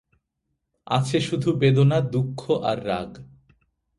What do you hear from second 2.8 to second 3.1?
রাগ।